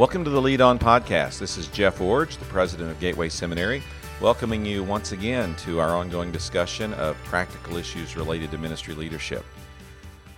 [0.00, 1.38] Welcome to the Lead On Podcast.
[1.38, 3.82] This is Jeff Iorg, the president of Gateway Seminary,
[4.18, 9.44] welcoming you once again to our ongoing discussion of practical issues related to ministry leadership.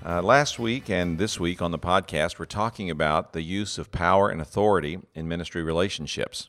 [0.05, 3.93] Uh, last week and this week on the podcast, we're talking about the use of
[3.93, 6.49] power and authority in ministry relationships.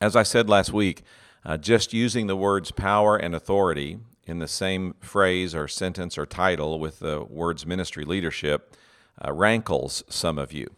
[0.00, 1.02] As I said last week,
[1.44, 6.24] uh, just using the words power and authority in the same phrase or sentence or
[6.24, 8.74] title with the words ministry leadership
[9.22, 10.68] uh, rankles some of you.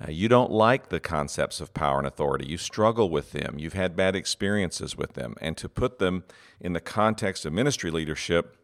[0.00, 2.46] Uh, you don't like the concepts of power and authority.
[2.46, 3.58] You struggle with them.
[3.58, 5.34] You've had bad experiences with them.
[5.40, 6.24] And to put them
[6.60, 8.56] in the context of ministry leadership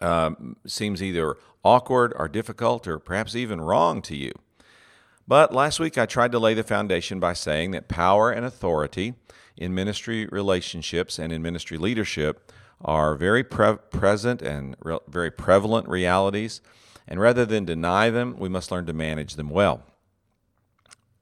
[0.00, 4.32] um, seems either awkward or difficult or perhaps even wrong to you.
[5.26, 9.14] But last week I tried to lay the foundation by saying that power and authority
[9.56, 15.88] in ministry relationships and in ministry leadership are very pre- present and re- very prevalent
[15.88, 16.60] realities.
[17.08, 19.82] And rather than deny them, we must learn to manage them well.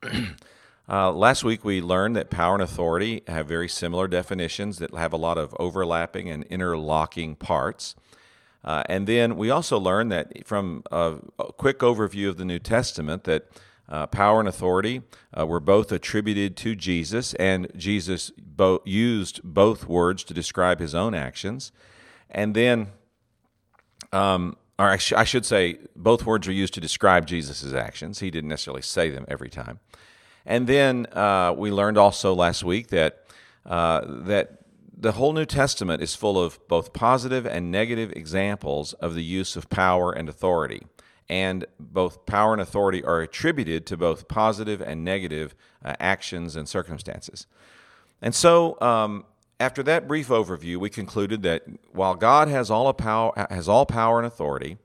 [0.88, 5.12] uh, last week, we learned that power and authority have very similar definitions that have
[5.12, 7.94] a lot of overlapping and interlocking parts.
[8.64, 12.58] Uh, and then we also learned that from a, a, quick overview of the New
[12.58, 13.48] Testament that
[13.88, 15.02] uh, power and authority
[15.36, 20.94] uh, were both attributed to Jesus, and Jesus bo- used both words to describe his
[20.94, 21.72] own actions.
[22.30, 22.88] And then
[24.12, 28.18] um, or I, sh- I should say, both words are used to describe Jesus' actions.
[28.18, 29.78] He didn't necessarily say them every time.
[30.44, 33.24] And then uh, we learned also last week that
[33.64, 34.58] uh, that
[34.96, 39.54] the whole New Testament is full of both positive and negative examples of the use
[39.54, 40.82] of power and authority.
[41.28, 46.68] And both power and authority are attributed to both positive and negative uh, actions and
[46.68, 47.46] circumstances.
[48.20, 49.24] And so, um,
[49.62, 54.18] after that brief overview, we concluded that while God has all, power, has all power
[54.18, 54.76] and authority,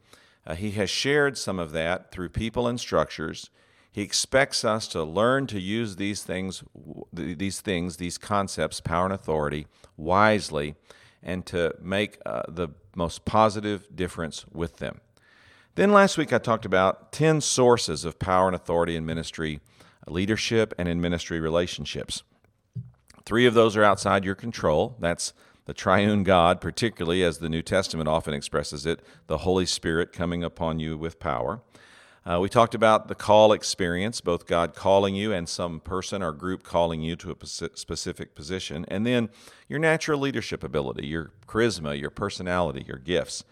[0.45, 3.50] uh, He has shared some of that through people and structures.
[3.92, 6.64] He expects us to learn to use these things,
[7.11, 9.66] these things, these concepts, power and authority,
[9.98, 10.76] wisely,
[11.23, 15.02] and to make uh, the most positive difference with them.
[15.73, 19.59] Then last week I talked about 10 sources of power and authority in ministry
[20.08, 22.21] leadership and in ministry relationships.
[23.27, 24.95] Three of those are outside your control.
[25.02, 25.33] That's
[25.65, 30.45] the triune God, particularly as the New Testament often expresses it, the Holy Spirit coming
[30.45, 31.60] upon you with power.
[32.26, 36.32] Uh, we talked about the call experience, both God calling you and some person or
[36.32, 39.27] group calling you to a specific position, and then
[39.67, 43.44] your natural leadership ability, your charisma, your personality, your gifts.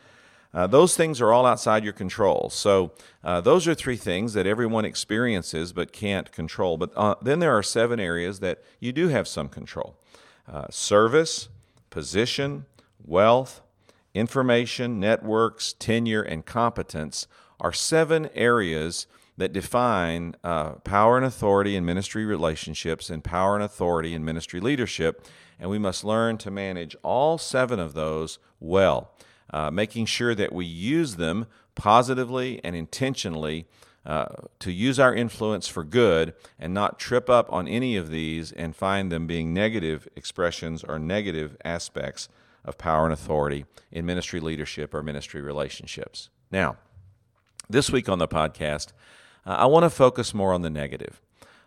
[0.55, 2.49] Uh, those things are all outside your control.
[2.49, 2.93] So,
[3.25, 6.77] uh, those are three things that everyone experiences but can't control.
[6.77, 9.99] But uh, then there are seven areas that you do have some control
[10.47, 11.49] uh, service,
[11.89, 12.65] position,
[13.03, 13.61] wealth,
[14.13, 17.27] information, networks, tenure, and competence
[17.59, 23.63] are seven areas that define uh, power and authority in ministry relationships and power and
[23.63, 25.25] authority in ministry leadership.
[25.59, 29.11] And we must learn to manage all seven of those well
[29.55, 33.65] uh, making sure that we use them positively and intentionally
[34.05, 34.25] uh,
[34.59, 38.75] to use our influence for good and not trip up on any of these and
[38.75, 42.27] find them being negative expressions or negative aspects
[42.65, 46.29] of power and authority in ministry leadership or ministry relationships.
[46.51, 46.75] Now,
[47.69, 48.91] this week on the podcast,
[49.45, 51.21] uh, I want to focus more on the negative.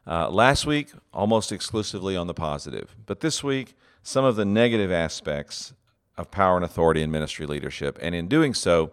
[0.06, 4.92] Uh, last week, almost exclusively on the positive, but this week, some of the negative
[4.92, 5.72] aspects
[6.18, 7.98] of power and authority in ministry leadership.
[8.02, 8.90] And in doing so,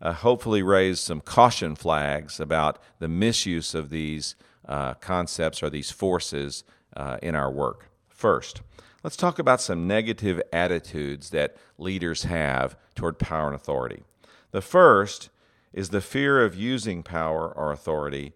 [0.00, 5.90] uh, hopefully raise some caution flags about the misuse of these uh, concepts or these
[5.90, 6.62] forces
[6.96, 7.90] uh, in our work.
[8.08, 8.62] First,
[9.02, 14.04] let's talk about some negative attitudes that leaders have toward power and authority.
[14.52, 15.30] The first
[15.72, 18.32] is the fear of using power or authority,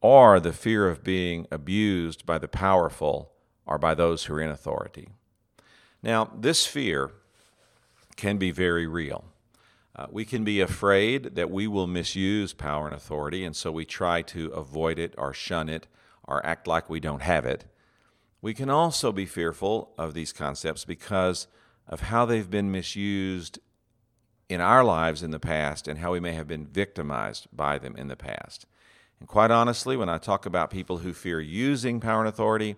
[0.00, 3.32] or the fear of being abused by the powerful
[3.66, 5.08] or by those who are in authority.
[6.02, 7.10] Now, this fear
[8.18, 9.24] can be very real.
[9.96, 13.84] Uh, we can be afraid that we will misuse power and authority, and so we
[13.86, 15.86] try to avoid it or shun it
[16.24, 17.64] or act like we don't have it.
[18.42, 21.46] We can also be fearful of these concepts because
[21.86, 23.58] of how they've been misused
[24.48, 27.96] in our lives in the past and how we may have been victimized by them
[27.96, 28.66] in the past.
[29.20, 32.76] And quite honestly, when I talk about people who fear using power and authority,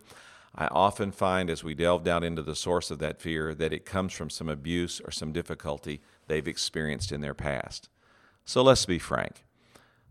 [0.55, 3.87] I often find as we delve down into the source of that fear that it
[3.87, 7.89] comes from some abuse or some difficulty they've experienced in their past.
[8.45, 9.45] So let's be frank.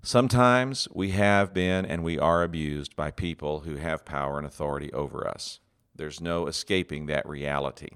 [0.01, 4.91] Sometimes we have been and we are abused by people who have power and authority
[4.93, 5.59] over us.
[5.93, 7.89] There's no escaping that reality.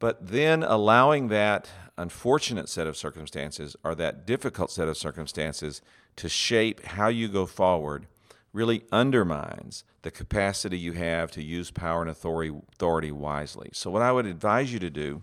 [0.00, 5.80] But then allowing that unfortunate set of circumstances or that difficult set of circumstances
[6.16, 8.08] to shape how you go forward
[8.52, 13.70] really undermines the capacity you have to use power and authority, authority wisely.
[13.72, 15.22] So, what I would advise you to do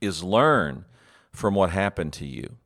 [0.00, 0.84] is learn
[1.32, 2.56] from what happened to you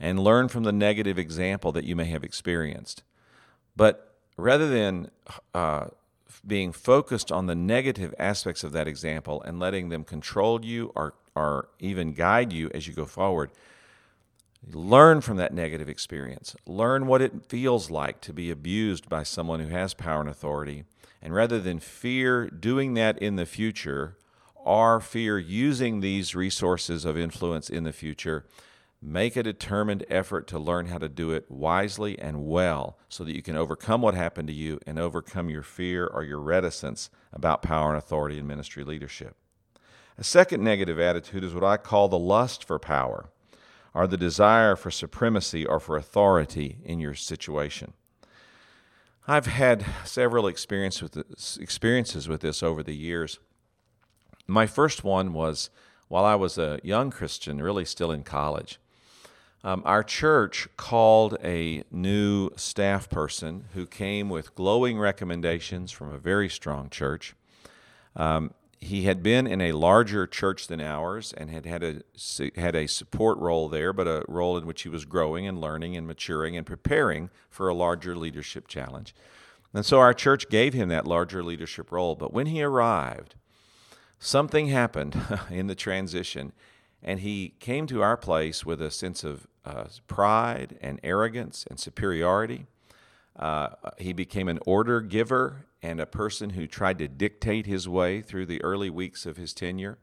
[0.00, 3.02] and learn from the negative example that you may have experienced.
[3.76, 5.10] But rather than
[5.54, 5.88] uh,
[6.46, 11.14] being focused on the negative aspects of that example and letting them control you or,
[11.34, 13.50] or even guide you as you go forward,
[14.66, 16.54] Learn from that negative experience.
[16.66, 20.84] Learn what it feels like to be abused by someone who has power and authority.
[21.22, 24.16] And rather than fear doing that in the future
[24.54, 28.44] or fear using these resources of influence in the future,
[29.00, 33.34] make a determined effort to learn how to do it wisely and well so that
[33.34, 37.62] you can overcome what happened to you and overcome your fear or your reticence about
[37.62, 39.36] power and authority in ministry leadership.
[40.18, 43.30] A second negative attitude is what I call the lust for power
[43.94, 47.92] or the desire for supremacy or for authority in your situation.
[49.26, 53.38] I've had several experience with this, experiences with this over the years.
[54.46, 55.68] My first one was
[56.08, 58.80] while I was a young Christian, really still in college.
[59.64, 66.18] Um, our church called a new staff person who came with glowing recommendations from a
[66.18, 67.34] very strong church.
[68.16, 72.02] Um, he had been in a larger church than ours and had had a
[72.56, 75.96] had a support role there, but a role in which he was growing and learning
[75.96, 79.14] and maturing and preparing for a larger leadership challenge.
[79.74, 82.14] And so our church gave him that larger leadership role.
[82.14, 83.34] But when he arrived,
[84.18, 85.20] something happened
[85.50, 86.52] in the transition,
[87.02, 91.78] and he came to our place with a sense of uh, pride and arrogance and
[91.78, 92.66] superiority.
[93.38, 93.68] Uh,
[93.98, 98.46] he became an order giver and a person who tried to dictate his way through
[98.46, 99.98] the early weeks of his tenure.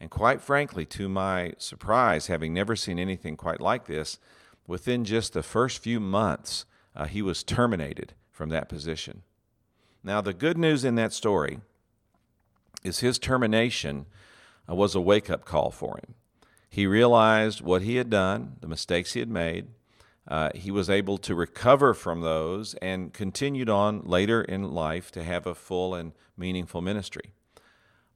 [0.00, 4.18] And quite frankly, to my surprise, having never seen anything quite like this,
[4.66, 9.22] within just the first few months, uh, he was terminated from that position.
[10.04, 11.58] Now, the good news in that story
[12.84, 14.06] is his termination
[14.68, 16.14] uh, was a wake up call for him.
[16.70, 19.68] He realized what he had done, the mistakes he had made,
[20.28, 25.24] uh, he was able to recover from those and continued on later in life to
[25.24, 27.32] have a full and meaningful ministry.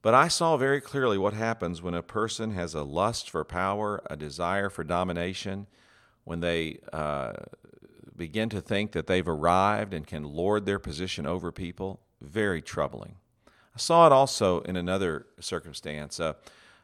[0.03, 4.03] But I saw very clearly what happens when a person has a lust for power,
[4.09, 5.67] a desire for domination,
[6.23, 7.33] when they uh,
[8.15, 11.99] begin to think that they've arrived and can lord their position over people.
[12.21, 13.15] Very troubling.
[13.47, 16.33] I saw it also in another circumstance, uh,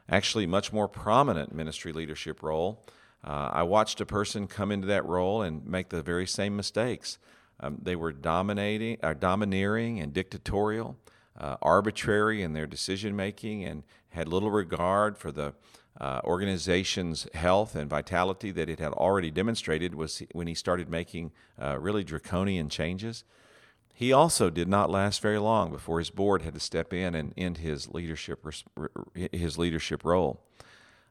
[0.08, 2.84] actually, much more prominent ministry leadership role.
[3.22, 7.18] Uh, I watched a person come into that role and make the very same mistakes.
[7.60, 10.96] Um, they were dominating, uh, domineering and dictatorial,
[11.38, 15.54] uh, arbitrary in their decision making, and had little regard for the
[16.00, 21.32] uh, organization's health and vitality that it had already demonstrated was when he started making
[21.60, 23.24] uh, really draconian changes.
[23.92, 27.34] He also did not last very long before his board had to step in and
[27.36, 28.46] end his leadership
[29.14, 30.40] his leadership role.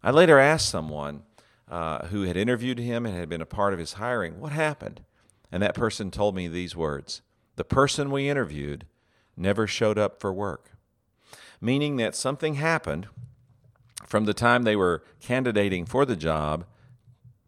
[0.01, 1.23] I later asked someone
[1.69, 5.01] uh, who had interviewed him and had been a part of his hiring, what happened?
[5.51, 7.21] And that person told me these words
[7.56, 8.86] The person we interviewed
[9.38, 10.71] never showed up for work.
[11.62, 13.07] Meaning that something happened
[14.06, 16.66] from the time they were candidating for the job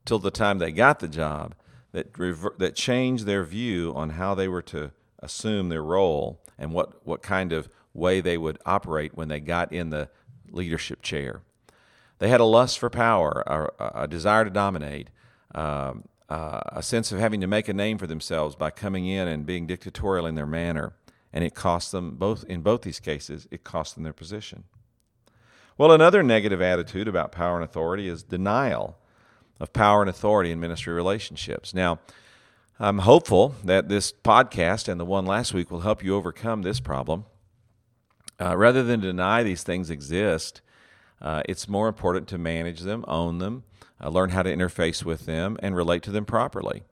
[0.06, 1.56] till the time they got the job
[1.92, 6.74] that, rever- that changed their view on how they were to assume their role and
[6.74, 10.10] what, what kind of way they would operate when they got in the
[10.50, 11.42] leadership chair.
[12.22, 15.10] They had a lust for power, a, a desire to dominate,
[15.56, 19.28] um, uh, a sense of having to make a name for themselves by coming in
[19.28, 20.94] and being dictatorial in their manner.
[21.34, 24.66] And it cost them, both in both these cases, it cost them their position.
[25.80, 29.00] Well, another negative attitude about power and authority is denial
[29.60, 31.74] of power and authority in ministry relationships.
[31.74, 32.02] Now,
[32.80, 36.80] I'm hopeful that this podcast and the one last week will help you overcome this
[36.80, 37.26] problem.
[38.40, 40.62] Uh, rather than deny these things exist,
[41.22, 43.64] uh, it's more important to manage them, own them,
[44.02, 46.84] uh, learn how to interface with them, and relate to them properly,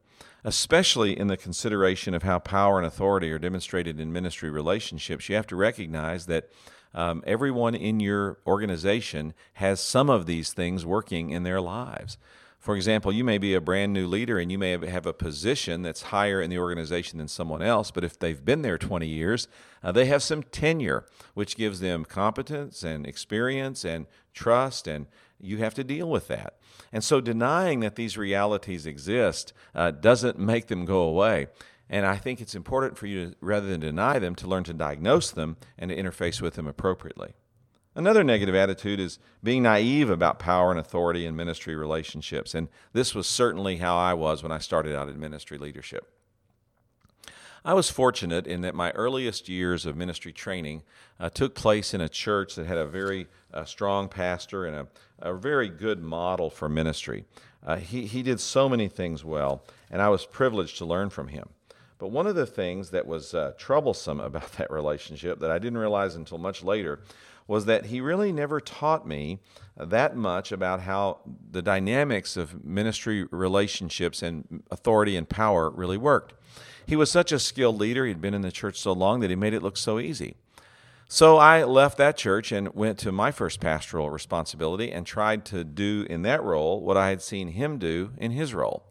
[0.43, 5.27] especially in the consideration of how power and authority are demonstrated in ministry relationships.
[5.29, 6.49] You have to recognize that
[6.93, 12.17] um, everyone in your organization has some of these things working in their lives.
[12.59, 15.81] For example, you may be a brand new leader and you may have a position
[15.81, 19.47] that's higher in the organization than someone else, but if they've been there 20 years,
[19.81, 25.07] uh, they have some tenure, which gives them competence and experience and trust, and
[25.39, 26.59] you have to deal with that.
[26.91, 31.47] And so denying that these realities exist uh, doesn't make them go away.
[31.89, 34.73] And I think it's important for you to, rather than deny them, to learn to
[34.73, 37.35] diagnose them and to interface with them appropriately.
[37.95, 42.53] Another negative attitude is being naive about power and authority in ministry relationships.
[42.53, 46.07] And this was certainly how I was when I started out in ministry leadership.
[47.65, 50.83] I was fortunate in that my earliest years of ministry training
[51.19, 54.87] uh, took place in a church that had a very uh, strong pastor and a,
[55.19, 57.25] a, very good model for ministry.
[57.65, 61.27] Uh, he, he did so many things well, and I was privileged to learn from
[61.27, 61.49] him.
[61.97, 65.79] But one of the things that was uh, troublesome about that relationship that I didn't
[65.79, 67.01] realize until much later
[67.49, 69.39] was that he really never taught me
[69.75, 71.17] that much about how
[71.49, 76.35] the dynamics of ministry relationships and authority and power really worked.
[76.85, 79.35] He was such a skilled leader, he'd been in the church so long that he
[79.35, 80.35] made it look so easy.
[81.07, 85.63] So I left that church and went to my first pastoral responsibility and tried to
[85.63, 88.83] do in that role what I had seen him do in his role.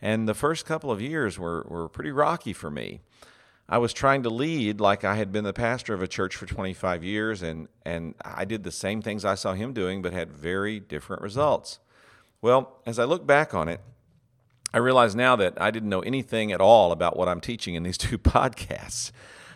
[0.00, 3.02] And the first couple of years were, were pretty rocky for me.
[3.68, 6.46] I was trying to lead like I had been the pastor of a church for
[6.46, 10.32] 25 years, and, and I did the same things I saw him doing, but had
[10.32, 11.78] very different results.
[12.40, 13.80] Well, as I look back on it,
[14.72, 17.82] I realize now that I didn't know anything at all about what I'm teaching in
[17.82, 19.12] these two podcasts.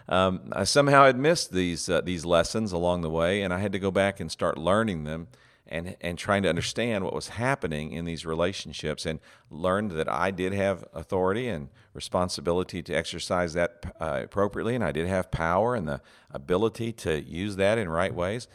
[0.09, 3.73] Um, I somehow had missed these uh, these lessons along the way, and I had
[3.73, 5.29] to go back and start learning them
[5.73, 9.19] and and trying to understand what was happening in these relationships and
[9.51, 14.93] learned that I did have authority and responsibility to exercise that uh, appropriately and I
[14.93, 16.01] did have power and the
[16.31, 18.47] ability to use that in right ways.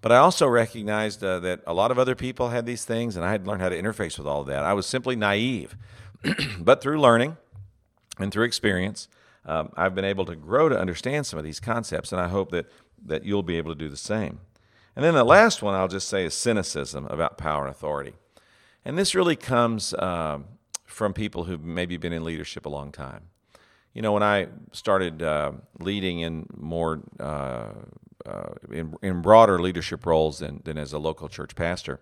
[0.00, 3.24] But I also recognized uh, that a lot of other people had these things and
[3.24, 4.62] I had learned how to interface with all of that.
[4.62, 5.76] I was simply naive
[6.60, 7.36] but through learning
[8.18, 9.08] and through experience
[9.44, 12.50] um, I've been able to grow to understand some of these concepts and I hope
[12.52, 12.66] that
[13.02, 14.40] that you'll be able to do the same
[14.96, 18.14] and then the last one I'll just say is cynicism about power and authority.
[18.84, 20.40] And this really comes uh,
[20.84, 23.24] from people who've maybe been in leadership a long time.
[23.94, 27.72] You know, when I started uh, leading in more uh,
[28.26, 32.00] uh in, in broader leadership roles than, than as a local church pastor,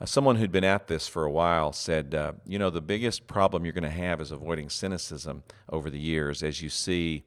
[0.00, 3.26] uh, someone who'd been at this for a while said, uh, you know, the biggest
[3.26, 7.24] problem you're going to have is avoiding cynicism over the years as you see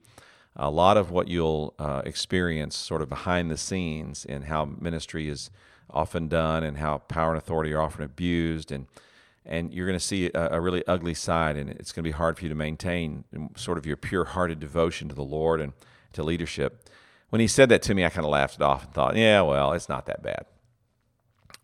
[0.59, 5.29] a lot of what you'll uh, experience sort of behind the scenes in how ministry
[5.29, 5.49] is
[5.89, 8.85] often done and how power and authority are often abused and
[9.45, 12.11] and you're going to see a, a, really ugly side and it's going to be
[12.11, 13.23] hard for you to maintain
[13.55, 15.73] sort of your pure-hearted devotion to the lord and
[16.13, 16.87] to leadership.
[17.29, 19.41] When he said that to me i kind of laughed it off and thought yeah
[19.41, 20.45] well it's not that bad.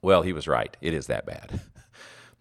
[0.02, 0.76] Well he was right.
[0.82, 1.62] It is that bad.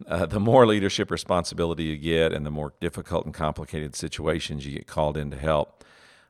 [0.08, 4.72] Uh, the more leadership responsibility you get and the more difficult and complicated situations you
[4.72, 5.84] get called in to help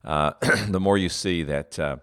[0.05, 0.33] uh,
[0.69, 1.97] the more you see that uh,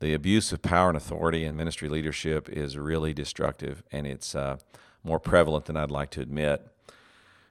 [0.00, 4.56] the abuse of power and authority and ministry leadership is really destructive and it's uh,
[5.02, 6.66] more prevalent than I'd like to admit.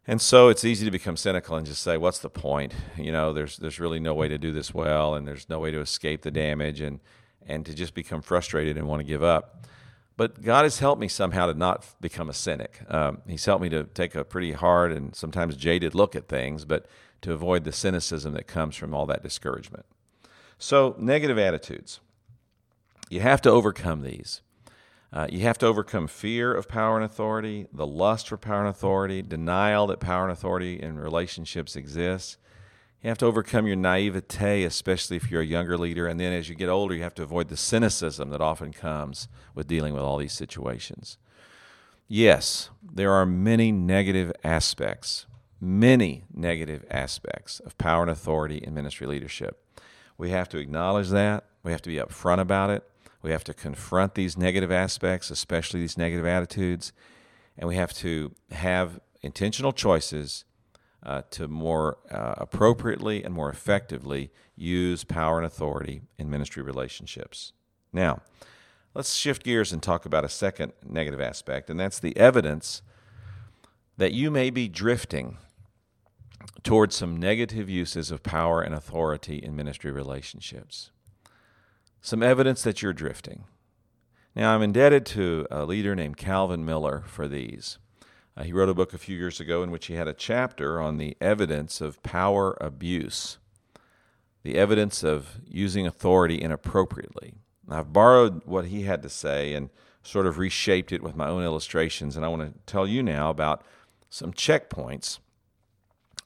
[0.06, 2.74] And so it's easy to become cynical and just say, "What's the point?
[2.98, 5.72] You know, there's there's really no way to do this well, and there's no way
[5.72, 7.00] to escape the damage, and
[7.48, 9.66] and to just become frustrated and want to give up."
[10.18, 12.82] But God has helped me somehow to not become a cynic.
[12.88, 16.66] Um, he's helped me to take a pretty hard and sometimes jaded look at things,
[16.66, 16.86] but
[17.24, 19.86] to avoid the cynicism that comes from all that discouragement.
[20.58, 22.00] So, negative attitudes.
[23.10, 24.42] You have to overcome these.
[25.12, 28.70] Uh, you have to overcome fear of power and authority, the lust for power and
[28.70, 32.38] authority, denial that power and authority in relationships exists.
[33.04, 36.08] You have to overcome your naivete, especially if you're a younger leader.
[36.08, 39.28] And then as you get older, you have to avoid the cynicism that often comes
[39.54, 41.18] with dealing with all these situations.
[42.08, 45.26] Yes, there are many negative aspects
[45.64, 49.66] many negative aspects of power and authority in ministry leadership.
[50.18, 51.46] We have to acknowledge that.
[51.64, 52.84] We have to be upfront about it.
[53.22, 56.92] We have to confront these negative aspects, especially these negative attitudes.
[57.58, 60.44] And we have to have intentional choices
[61.04, 67.54] uh, to more uh, appropriately and more effectively use power and authority in ministry relationships.
[67.92, 68.22] Now,
[68.94, 72.82] let's shift gears and talk about a second negative aspect, and that's the evidence
[73.98, 75.38] that you may be drifting
[76.64, 80.92] towards some negative uses of power and authority in ministry relationships.
[82.02, 83.46] Some evidence that you're drifting.
[84.36, 87.78] Now, I'm indebted to a leader named Calvin Miller for these.
[88.36, 90.82] Uh, he wrote a book a few years ago in which he had a chapter
[90.82, 93.38] on the evidence of power abuse,
[94.42, 97.36] the evidence of using authority inappropriately.
[97.70, 99.70] I've borrowed what he had to say and
[100.02, 103.30] sort of reshaped it with my own illustrations, and I want to tell you now
[103.30, 103.64] about
[104.10, 105.20] some checkpoints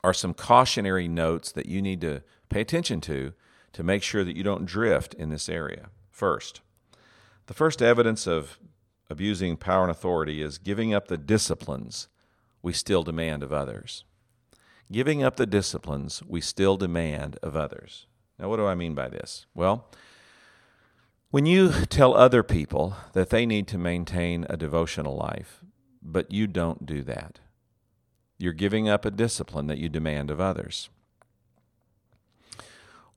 [0.04, 3.34] are some cautionary notes that you need to pay attention to
[3.74, 5.89] to make sure that you don't drift in this area.
[6.10, 6.62] First,
[7.48, 8.60] the first evidence of
[9.10, 12.08] abusing power and authority is giving up the disciplines
[12.62, 14.04] we still demand of others.
[14.92, 18.08] Giving up the disciplines we still demand of others.
[18.39, 19.46] Now, what do I mean by this?
[19.54, 19.89] Well,
[21.30, 25.62] when you tell other people that they need to maintain a devotional life,
[26.01, 27.39] but you don't do that,
[28.38, 30.89] you're giving up a discipline that you demand of others.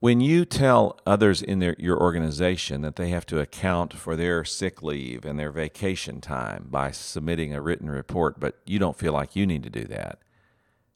[0.00, 4.46] When you tell others in their, your organization that they have to account for their
[4.46, 9.12] sick leave and their vacation time by submitting a written report, but you don't feel
[9.12, 10.20] like you need to do that,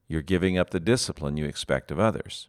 [0.09, 2.49] you're giving up the discipline you expect of others.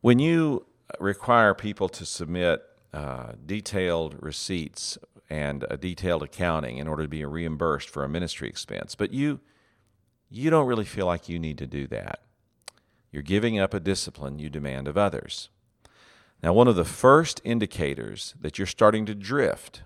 [0.00, 0.66] When you
[0.98, 2.62] require people to submit
[2.92, 4.98] uh, detailed receipts
[5.30, 9.40] and a detailed accounting in order to be reimbursed for a ministry expense, but you
[10.30, 12.20] you don't really feel like you need to do that.
[13.12, 15.48] You're giving up a discipline you demand of others.
[16.42, 19.82] Now, one of the first indicators that you're starting to drift,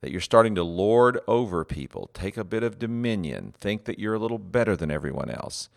[0.00, 4.14] that you're starting to lord over people, take a bit of dominion, think that you're
[4.14, 5.68] a little better than everyone else,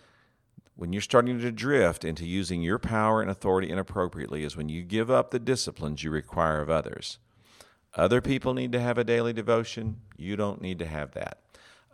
[0.75, 4.81] when you're starting to drift into using your power and authority inappropriately, is when you
[4.81, 7.19] give up the disciplines you require of others.
[7.95, 10.01] Other people need to have a daily devotion.
[10.17, 11.42] You don't need to have that.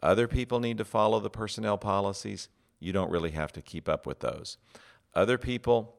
[0.01, 2.49] Other people need to follow the personnel policies.
[2.79, 4.57] You don't really have to keep up with those.
[5.13, 5.95] Other people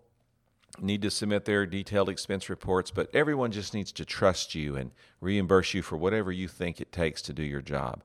[0.79, 4.93] need to submit their detailed expense reports, but everyone just needs to trust you and
[5.21, 8.03] reimburse you for whatever you think it takes to do your job.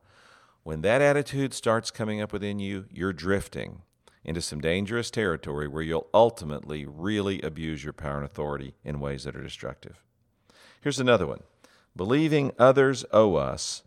[0.64, 3.84] When that attitude starts coming up within you, you're drifting
[4.24, 9.24] into some dangerous territory where you'll ultimately really abuse your power and authority in ways
[9.24, 10.02] that are destructive.
[10.82, 11.44] Here's another one
[11.96, 13.84] believing others owe us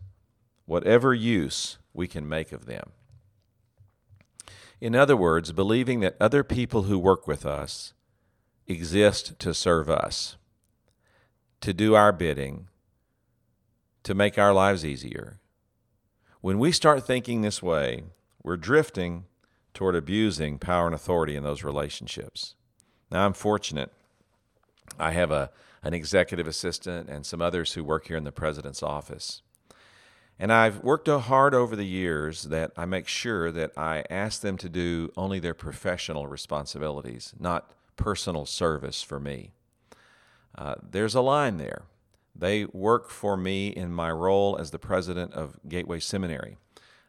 [0.65, 2.93] whatever use we can make of them.
[4.79, 7.93] In other words, believing that other people who work with us
[8.67, 10.37] exist to serve us,
[11.59, 12.69] to do our bidding,
[14.03, 15.41] to make our lives easier.
[16.39, 18.03] When we start thinking this way,
[18.41, 19.25] we're drifting
[19.73, 22.55] toward abusing power and authority in those relationships.
[23.11, 23.91] Now, I'm fortunate.
[24.97, 25.51] I have a,
[25.83, 29.41] an executive assistant and some others who work here in the president's office.
[30.39, 34.55] And I've worked hard over the years that I make sure that I ask them
[34.59, 39.51] to do only their professional responsibilities, not personal service for me.
[40.57, 41.83] Uh, there's a line there.
[42.33, 46.55] They work for me in my role as the president of Gateway Seminary,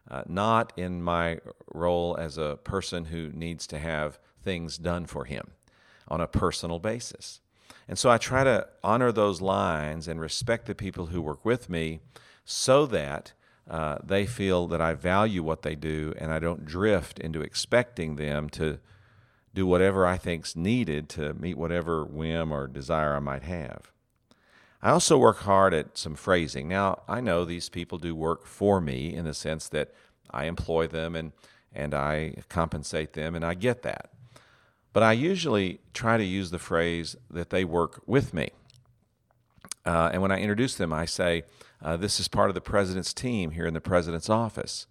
[0.09, 1.39] uh, not in my
[1.73, 5.51] role as a person who needs to have things done for him
[6.09, 7.39] on a personal basis.
[7.87, 11.69] And so I try to honor those lines and respect the people who work with
[11.69, 12.01] me
[12.51, 13.33] so that
[13.69, 18.17] uh, they feel that I value what they do and I don't drift into expecting
[18.17, 18.79] them to
[19.53, 23.91] do whatever I think's needed to meet whatever whim or desire I might have.
[24.81, 26.67] I also work hard at some phrasing.
[26.67, 29.93] Now, I know these people do work for me in the sense that
[30.31, 31.33] I employ them and,
[31.71, 34.09] and I compensate them, and I get that.
[34.91, 38.49] But I usually try to use the phrase that they work with me.
[39.85, 41.43] Uh, and when I introduce them, I say,
[41.81, 44.87] uh, This is part of the president's team here in the president's office.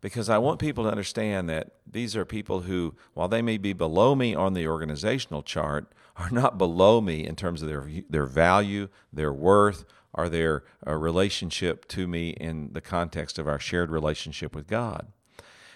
[0.00, 3.74] Because I want people to understand that these are people who, while they may be
[3.74, 8.26] below me on the organizational chart, are not below me in terms of their, their
[8.26, 13.90] value, their worth, or their uh, relationship to me in the context of our shared
[13.90, 15.06] relationship with God.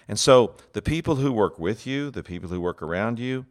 [0.07, 3.45] And so the people who work with you, the people who work around you,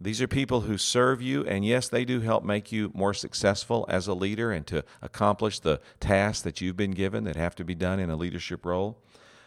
[0.00, 3.84] these are people who serve you, and yes, they do help make you more successful
[3.88, 7.64] as a leader and to accomplish the tasks that you've been given that have to
[7.64, 8.98] be done in a leadership role.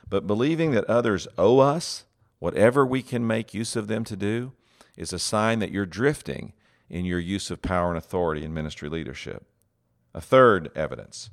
[0.08, 2.04] But believing that others owe us
[2.38, 4.52] whatever we can make use of them to do
[4.96, 6.54] is a sign that you're drifting
[6.88, 9.48] in your use of power and authority in ministry leadership.
[10.14, 11.32] A third evidence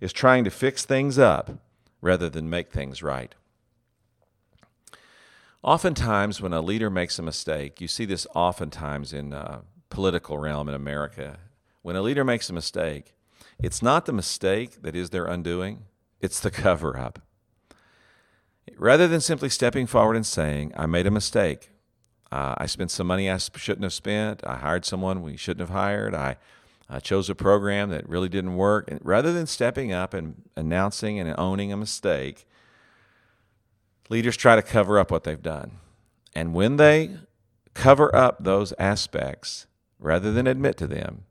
[0.00, 1.58] is trying to fix things up
[2.00, 3.34] rather than make things right.
[5.66, 10.68] Oftentimes, when a leader makes a mistake, you see this oftentimes in uh, political realm
[10.68, 11.40] in America.
[11.82, 13.16] When a leader makes a mistake,
[13.58, 15.86] it's not the mistake that is their undoing;
[16.20, 17.18] it's the cover up.
[18.76, 21.70] Rather than simply stepping forward and saying, "I made a mistake,"
[22.30, 24.46] uh, I spent some money I shouldn't have spent.
[24.46, 26.14] I hired someone we shouldn't have hired.
[26.14, 26.36] I
[26.88, 28.88] I chose a program that really didn't work.
[28.88, 32.46] And rather than stepping up and announcing and owning a mistake,
[34.08, 35.78] leaders try to cover up what they've done.
[36.34, 37.16] And when they
[37.74, 39.66] cover up those aspects
[39.98, 41.24] rather than admit to them,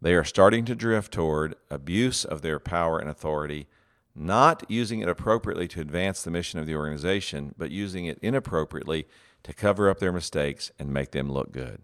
[0.00, 3.66] they are starting to drift toward abuse of their power and authority,
[4.14, 9.06] not using it appropriately to advance the mission of the organization, but using it inappropriately
[9.42, 11.80] to cover up their mistakes and make them look good.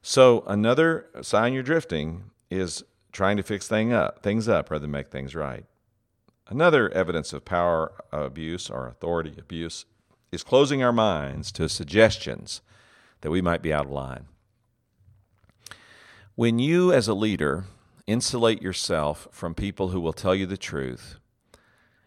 [0.00, 4.90] So, another sign you're drifting is trying to fix thing up, things up rather than
[4.90, 5.64] make things right.
[6.48, 9.86] Another evidence of power abuse or authority abuse
[10.30, 12.60] is closing our minds to suggestions
[13.20, 14.26] that we might be out of line.
[16.34, 17.66] When you, as a leader,
[18.06, 21.16] insulate yourself from people who will tell you the truth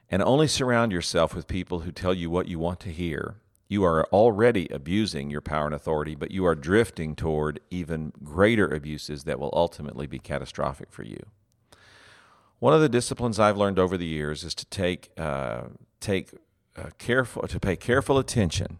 [0.10, 3.36] and only surround yourself with people who tell you what you want to hear,
[3.68, 8.68] You are already abusing your power and authority, but you are drifting toward even greater
[8.68, 11.26] abuses that will ultimately be catastrophic for you.
[12.60, 15.64] One of the disciplines I've learned over the years is to take uh,
[16.00, 16.34] take
[16.78, 18.80] uh, careful to pay careful attention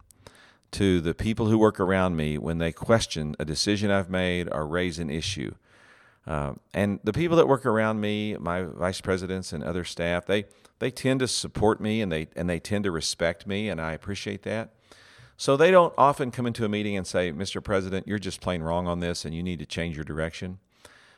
[0.72, 4.66] to the people who work around me when they question a decision I've made or
[4.66, 5.54] raise an issue.
[6.26, 10.46] Uh, and the people that work around me, my vice presidents and other staff, they
[10.78, 13.92] they tend to support me and they and they tend to respect me, and I
[13.92, 14.70] appreciate that.
[15.36, 17.62] So they don't often come into a meeting and say, "Mr.
[17.62, 20.58] President, you're just plain wrong on this, and you need to change your direction."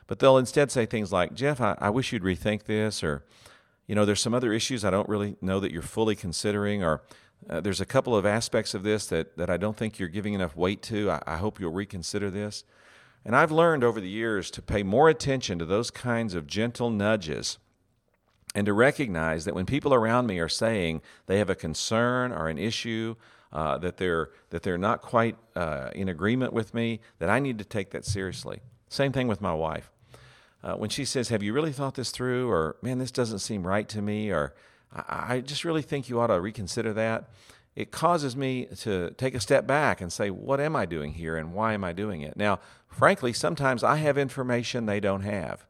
[0.09, 3.23] But they'll instead say things like, "Jeff, I, I wish you'd rethink this," or
[3.85, 7.03] you know, there's some other issues I don't really know that you're fully considering, or
[7.47, 10.33] uh, there's a couple of aspects of this that, that I don't think you're giving
[10.33, 11.11] enough weight to.
[11.11, 12.63] I, I hope you'll reconsider this.
[13.23, 16.89] And I've learned over the years to pay more attention to those kinds of gentle
[16.89, 17.59] nudges
[18.55, 22.47] and to recognize that when people around me are saying they have a concern or
[22.47, 23.15] an issue,
[23.51, 27.59] uh, that they're that they're not quite uh, in agreement with me, that I need
[27.59, 28.61] to take that seriously.
[28.87, 29.91] Same thing with my wife
[30.63, 32.49] uh, when she says, Have you really thought this through?
[32.49, 34.31] Or, Man, this doesn't seem right to me.
[34.31, 34.53] Or,
[34.93, 37.29] I, I just really think you ought to reconsider that.
[37.75, 41.37] It causes me to take a step back and say, What am I doing here
[41.37, 42.35] and why am I doing it?
[42.37, 45.65] Now, frankly, sometimes I have information they don't have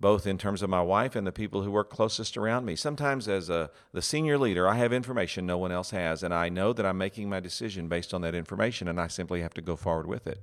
[0.00, 2.76] both in terms of my wife and the people who work closest around me.
[2.76, 6.48] Sometimes, as a, the senior leader, I have information no one else has, and I
[6.48, 9.62] know that I'm making my decision based on that information, and I simply have to
[9.62, 10.40] go forward with it.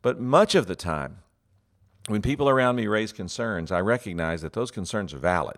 [0.00, 1.18] But much of the time,
[2.08, 5.56] when people around me raise concerns, I recognize that those concerns are valid.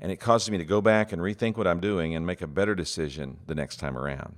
[0.00, 2.46] And it causes me to go back and rethink what I'm doing and make a
[2.46, 4.36] better decision the next time around.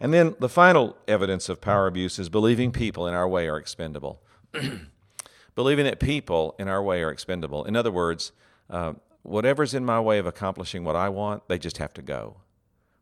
[0.00, 3.58] And then the final evidence of power abuse is believing people in our way are
[3.58, 4.22] expendable.
[5.54, 7.64] believing that people in our way are expendable.
[7.64, 8.32] In other words,
[8.70, 12.38] uh, whatever's in my way of accomplishing what I want, they just have to go.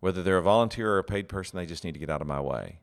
[0.01, 2.27] Whether they're a volunteer or a paid person, they just need to get out of
[2.27, 2.81] my way.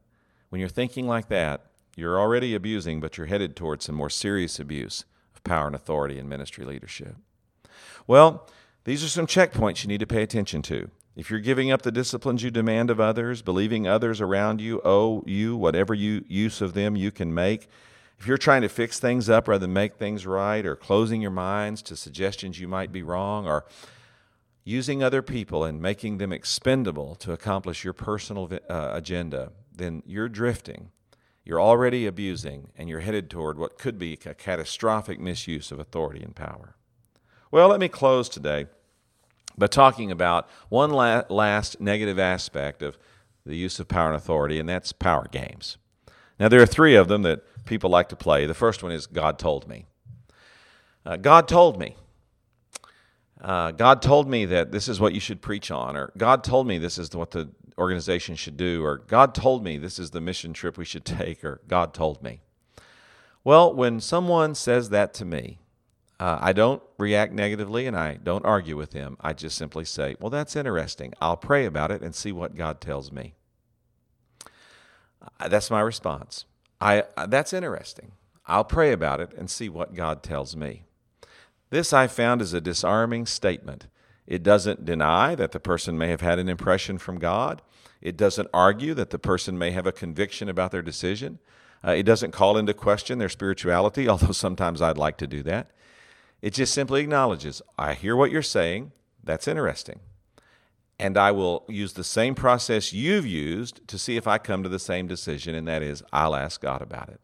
[0.50, 4.60] When you're thinking like that, you're already abusing, but you're headed towards some more serious
[4.60, 7.16] abuse of power and authority in ministry leadership.
[8.06, 8.48] Well,
[8.84, 10.90] these are some checkpoints you need to pay attention to.
[11.16, 15.24] If you're giving up the disciplines you demand of others, believing others around you owe
[15.26, 17.70] you whatever you, use of them you can make,
[18.20, 21.32] if you're trying to fix things up rather than make things right, or closing your
[21.32, 23.66] minds to suggestions you might be wrong, or
[24.64, 30.30] using other people and making them expendable to accomplish your personal uh, agenda, then you're
[30.30, 30.92] drifting
[31.46, 36.24] you're already abusing and you're headed toward what could be a catastrophic misuse of authority
[36.24, 36.76] and power.
[37.52, 38.66] Well, let me close today
[39.58, 42.98] by talking about one la- last negative aspect of
[43.46, 45.78] the use of power and authority, and that's power games.
[46.40, 48.46] Now, there are three of them that people like to play.
[48.46, 49.86] The first one is God told me.
[51.06, 51.96] Uh, God told me.
[53.40, 56.66] Uh, God told me that this is what you should preach on, or God told
[56.66, 60.22] me this is what the organization should do, or God told me this is the
[60.22, 62.42] mission trip we should take, or God told me.
[63.44, 65.60] Well, when someone says that to me,
[66.20, 69.18] uh, I don't react negatively and I don't argue with them.
[69.20, 71.14] I just simply say, Well, that's interesting.
[71.22, 73.36] I'll pray about it and see what God tells me.
[75.40, 76.46] Uh, that's my response.
[76.80, 78.14] I, uh, that's interesting.
[78.48, 80.84] I'll pray about it and see what God tells me.
[81.70, 83.88] This I found is a disarming statement
[84.28, 87.62] it doesn't deny that the person may have had an impression from God.
[88.02, 91.40] It doesn't argue that the person may have a conviction about their decision.
[91.86, 95.72] Uh, it doesn't call into question their spirituality, although sometimes I'd like to do that.
[96.42, 98.92] It just simply acknowledges, I hear what you're saying.
[99.24, 100.00] That's interesting.
[101.00, 104.70] And I will use the same process you've used to see if I come to
[104.70, 107.20] the same decision, and that is, I'll ask God about it.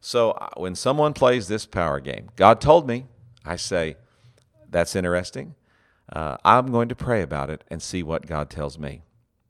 [0.00, 3.06] So uh, when someone plays this power game, God told me,
[3.44, 3.96] I say,
[4.70, 5.54] that's interesting.
[6.10, 9.02] Uh, I'm going to pray about it and see what God tells me.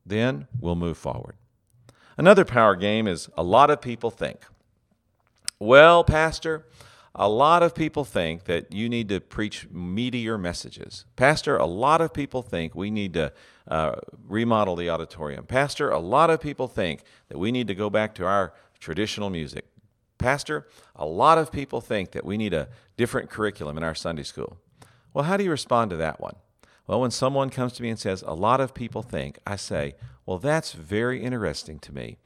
[0.05, 1.35] Then we'll move forward.
[2.17, 4.39] Another power game is a lot of people think.
[5.57, 6.65] Well, Pastor,
[7.15, 11.05] a lot of people think that you need to preach meatier messages.
[11.15, 13.31] Pastor, a lot of people think we need to
[13.67, 13.95] uh,
[14.27, 15.45] remodel the auditorium.
[15.45, 19.29] Pastor, a lot of people think that we need to go back to our traditional
[19.29, 19.65] music.
[20.17, 22.67] Pastor, a lot of people think that we need a
[22.97, 24.57] different curriculum in our Sunday school.
[25.13, 26.35] Well, how do you respond to that one?
[26.89, 29.93] Well, when someone comes to me and says, a lot of people think, I say,
[30.25, 32.17] well, that's very interesting to me.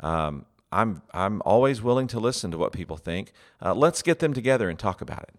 [0.00, 3.32] Um, I'm, I'm always willing to listen to what people think.
[3.64, 5.34] Uh, let's get them together and talk about it.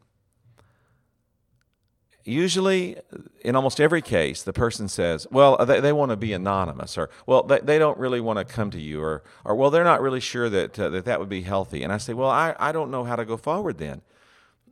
[2.24, 2.98] Usually,
[3.46, 7.12] in almost every case, the person says, well, they, they want to be anonymous, or,
[7.28, 10.02] well, they, they don't really want to come to you, or, or well, they're not
[10.02, 11.84] really sure that, uh, that that would be healthy.
[11.84, 14.02] And I say, well, I, I don't know how to go forward then.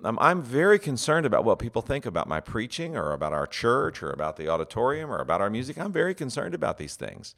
[0.03, 4.01] Um, I'm very concerned about what people think about my preaching or about our church
[4.01, 5.77] or about the auditorium or about our music.
[5.77, 7.35] I'm very concerned about these things.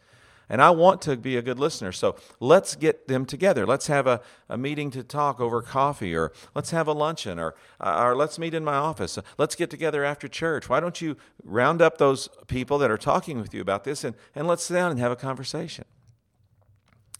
[0.51, 1.93] and I want to be a good listener.
[1.93, 3.65] So let's get them together.
[3.65, 4.19] Let's have a,
[4.49, 8.37] a meeting to talk over coffee, or let's have a luncheon, or, uh, or let's
[8.37, 9.17] meet in my office.
[9.37, 10.67] Let's get together after church.
[10.67, 14.13] Why don't you round up those people that are talking with you about this and,
[14.35, 15.85] and let's sit down and have a conversation?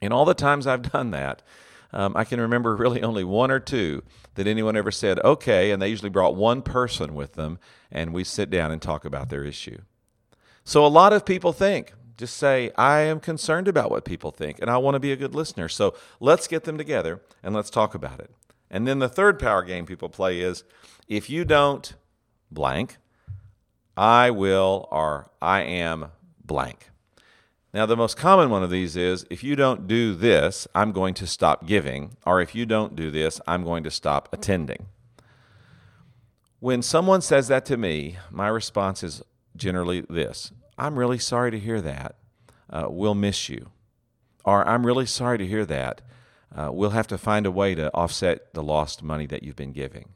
[0.01, 1.41] And all the times I've done that,
[1.93, 4.04] um, I can remember really only one or two
[4.36, 7.60] that anyone ever said, okay, and they usually brought one person with them,
[7.91, 9.80] and we sit down and talk about their issue.
[10.63, 14.60] So a lot of people think, just say, I am concerned about what people think,
[14.60, 15.67] and I want to be a good listener.
[15.67, 18.30] So let's get them together and let's talk about it.
[18.70, 20.63] And then the third power game people play is
[21.08, 21.94] if you don't
[22.52, 22.98] blank,
[23.98, 26.12] I will or I am
[26.46, 26.90] blank.
[27.73, 31.13] Now, the most common one of these is if you don't do this, I'm going
[31.15, 34.88] to stop giving, or if you don't do this, I'm going to stop attending.
[36.60, 39.23] When someone says that to me, my response is
[39.55, 42.15] generally this I'm really sorry to hear that.
[42.69, 43.71] Uh, we'll miss you.
[44.43, 46.01] Or I'm really sorry to hear that.
[46.53, 49.71] Uh, we'll have to find a way to offset the lost money that you've been
[49.71, 50.10] giving.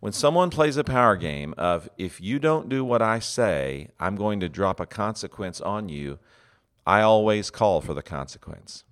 [0.00, 4.14] When someone plays a power game of, if you don't do what I say, I'm
[4.14, 6.20] going to drop a consequence on you,
[6.88, 8.82] I always call for the consequence.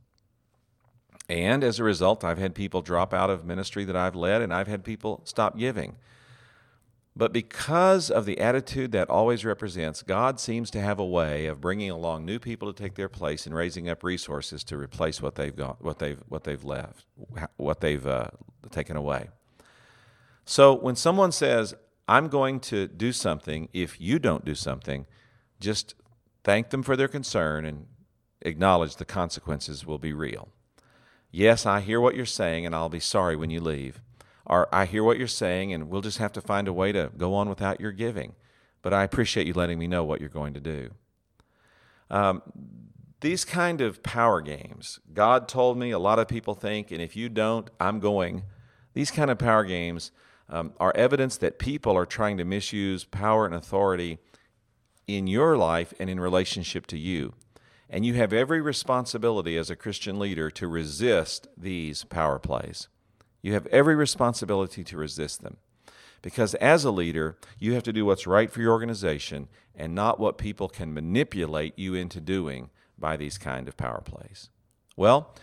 [1.31, 4.53] And as a result, I've had people drop out of ministry that I've led, and
[4.53, 5.97] I've had people stop giving.
[7.17, 11.63] But because of the attitude that always represents, God seems to have a way of
[11.63, 15.35] bringing along new people to take their place and raising up resources to replace what
[15.35, 17.07] they've got, what they've what they've left,
[17.57, 18.29] what they've uh,
[18.71, 19.31] taken away.
[20.45, 21.75] So when someone says,
[22.07, 25.07] I'm going to do something if you don't do something,
[25.59, 25.95] just
[26.47, 27.87] thank them for their concern and
[28.41, 30.49] acknowledge the consequences will be real.
[31.33, 34.01] Yes, I hear what you're saying, and I'll be sorry when you leave.
[34.47, 37.11] Or I hear what you're saying, and we'll just have to find a way to
[37.17, 38.37] go on without your giving.
[38.81, 40.91] But I appreciate you letting me know what you're going to do.
[42.11, 42.43] Um,
[43.23, 47.17] these kind of power games, God told me, a lot of people think, and if
[47.17, 48.45] you don't, I'm going.
[48.95, 50.13] These kind of power games
[50.49, 54.21] um, are evidence that people are trying to misuse power and authority
[55.07, 57.35] in your life and in relationship to you.
[57.89, 62.89] And you have every responsibility as a Christian leader to resist these power plays.
[63.43, 65.59] You have every responsibility to resist them.
[66.21, 70.19] Because as a leader, you have to do what's right for your organization and not
[70.19, 74.51] what people can manipulate you into doing by these kind of power plays.
[74.97, 75.35] Well,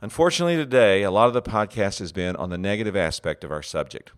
[0.00, 3.62] unfortunately, today, a lot of the podcast has been on the negative aspect of our
[3.62, 4.12] subject.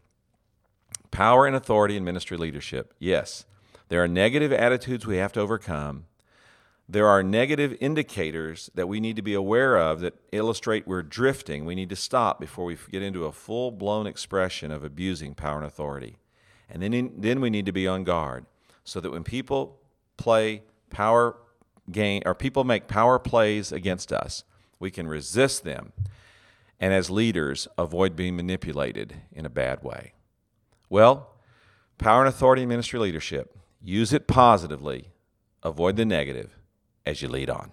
[1.10, 2.92] Power and authority in ministry leadership.
[2.98, 3.46] Yes,
[3.92, 6.06] there are negative attitudes we have to overcome.
[6.88, 11.66] There are negative indicators that we need to be aware of that illustrate we're drifting.
[11.66, 15.58] We need to stop before we get into a full blown expression of abusing power
[15.58, 16.16] and authority.
[16.70, 18.46] And then, in, then we need to be on guard
[18.82, 19.78] so that when people
[20.16, 21.36] play power
[21.90, 24.42] game or people make power plays against us,
[24.78, 25.92] we can resist them
[26.80, 30.14] and as leaders avoid being manipulated in a bad way.
[30.88, 31.34] Well,
[31.98, 33.58] power and authority in ministry leadership.
[33.84, 35.08] Use it positively,
[35.64, 36.56] avoid the negative
[37.04, 37.70] as you lead on.